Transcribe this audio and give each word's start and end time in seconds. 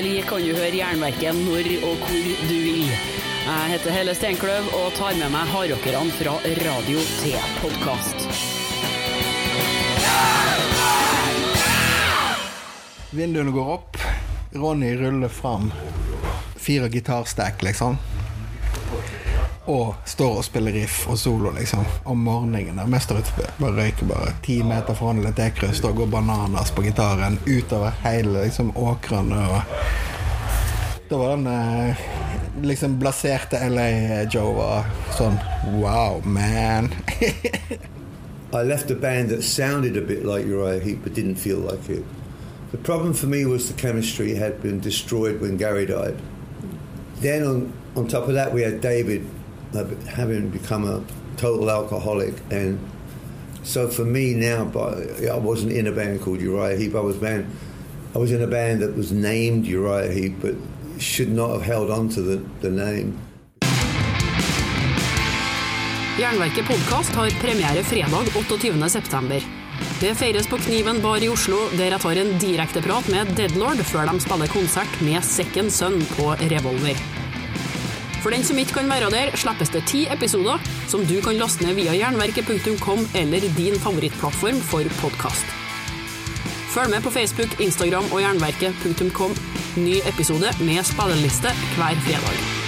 Endelig 0.00 0.22
kan 0.24 0.40
du 0.40 0.54
høre 0.56 0.72
Jernverket 0.72 1.36
når 1.44 1.66
og 1.84 1.98
hvor 2.00 2.28
du 2.48 2.54
vil. 2.64 2.86
Jeg 2.88 3.64
heter 3.68 3.92
Helle 3.92 4.14
Steinkløv 4.16 4.70
og 4.78 4.94
tar 4.96 5.12
med 5.18 5.28
meg 5.34 5.50
hardrockerne 5.52 6.14
fra 6.16 6.38
radio 6.56 7.02
til 7.18 7.36
podkast. 7.60 8.24
Vinduene 13.12 13.52
går 13.52 13.74
opp. 13.74 14.00
Ronny 14.56 14.94
ruller 15.02 15.28
fram 15.28 15.68
fire 16.56 16.88
gitarstack, 16.88 17.60
liksom. 17.60 18.00
Og 19.70 19.94
står 20.04 20.40
og 20.40 20.44
spiller 20.44 20.74
riff 20.74 21.04
og 21.10 21.18
solo, 21.18 21.52
liksom. 21.54 21.84
Om 22.04 22.18
morgenen. 22.26 22.76
der 22.76 22.86
Mest 22.90 23.12
av 23.12 23.20
ute 23.22 23.50
bare 23.60 23.76
røyker 23.76 24.08
bare 24.08 24.32
ti 24.42 24.62
meter 24.66 24.96
fra 24.98 25.12
Litt 25.14 25.38
Ekrøst 25.38 25.84
og 25.86 26.00
går 26.00 26.10
bananas 26.10 26.72
på 26.74 26.82
gitaren 26.82 27.38
utover 27.46 27.94
hele 28.02 28.48
liksom, 28.48 28.72
åkrene. 28.74 29.44
Og 29.46 31.06
da 31.10 31.20
var 31.20 31.36
den 31.36 31.46
eh, 31.46 32.02
liksom 32.66 32.98
blaserte 32.98 33.62
LA 33.70 34.24
Joe 34.32 34.56
var 34.58 34.90
sånn 35.14 35.38
Wow, 35.78 36.20
man. 36.26 36.90
I 38.52 38.62
left 38.66 38.90
a 38.90 38.96
band 38.96 39.30
that 39.30 39.44
sounded 39.44 39.96
a 39.96 40.02
bit 40.02 40.24
like 40.24 40.46
Uriah 40.46 40.82
Heep 40.82 41.04
but 41.04 41.14
didn't 41.14 41.36
feel 41.36 41.58
like 41.58 41.88
it. 41.88 42.04
The 42.72 42.78
problem 42.78 43.14
for 43.14 43.26
me 43.26 43.44
was 43.46 43.68
the 43.68 43.80
chemistry 43.80 44.34
had 44.34 44.62
been 44.62 44.80
destroyed 44.80 45.40
when 45.40 45.56
Gary 45.56 45.86
died. 45.86 46.16
Then 47.20 47.44
on, 47.44 47.72
on 47.94 48.08
top 48.08 48.26
of 48.26 48.34
that, 48.34 48.52
we 48.52 48.62
had 48.62 48.80
David 48.80 49.26
having 50.08 50.50
become 50.50 50.84
a 50.84 51.02
total 51.36 51.70
alcoholic. 51.70 52.34
And 52.50 52.78
so 53.62 53.88
for 53.88 54.04
me 54.04 54.34
now, 54.34 54.64
but 54.64 55.22
I 55.24 55.36
wasn't 55.36 55.72
in 55.72 55.86
a 55.86 55.92
band 55.92 56.20
called 56.20 56.40
Uriah 56.40 56.76
Heep. 56.76 56.94
I 56.94 57.00
was, 57.00 57.16
band, 57.16 57.46
I 58.14 58.18
was 58.18 58.32
in 58.32 58.42
a 58.42 58.46
band 58.46 58.82
that 58.82 58.96
was 58.96 59.12
named 59.12 59.66
Uriah 59.66 60.12
Heep 60.12 60.40
but 60.40 60.54
should 60.98 61.32
not 61.32 61.50
have 61.50 61.62
held 61.62 61.90
on 61.90 62.08
to 62.10 62.22
the, 62.22 62.42
the 62.60 62.70
name. 62.70 63.18
Jernverket 66.20 66.68
podkast 66.68 67.10
har 67.10 67.30
premiere 67.40 67.84
fredag 67.84 68.24
28.9. 68.34 69.40
Det 70.00 70.14
feires 70.14 70.46
på 70.46 70.56
Kniven 70.56 71.00
bar 71.02 71.22
i 71.24 71.28
Oslo, 71.28 71.56
der 71.78 71.94
jeg 71.94 72.00
tar 72.00 72.20
en 72.20 72.34
direkteprat 72.42 73.08
med 73.08 73.32
Deadlord 73.36 73.80
før 73.88 74.12
de 74.12 74.20
spiller 74.20 74.52
konsert 74.52 75.00
med 75.00 75.24
Second 75.24 75.72
Son 75.72 75.96
på 76.16 76.34
Revolver. 76.52 77.19
For 78.20 78.34
den 78.34 78.44
som 78.44 78.58
ikke 78.60 78.76
kan 78.80 78.90
være 78.90 79.10
der, 79.12 79.32
slippes 79.40 79.72
det 79.72 79.86
ti 79.88 80.04
episoder 80.12 80.60
som 80.90 81.06
du 81.08 81.16
kan 81.24 81.40
laste 81.40 81.64
ned 81.64 81.78
via 81.80 81.96
jernverket.com 81.96 83.08
eller 83.16 83.48
din 83.56 83.80
favorittplattform 83.80 84.60
for 84.60 84.84
podkast. 85.00 85.56
Følg 86.70 86.90
med 86.90 87.02
på 87.02 87.10
Facebook, 87.10 87.60
Instagram 87.60 88.12
og 88.12 88.22
jernverket.com. 88.22 89.36
Ny 89.76 90.00
episode 90.12 90.54
med 90.60 90.84
spilleliste 90.86 91.54
hver 91.76 92.02
fredag. 92.06 92.59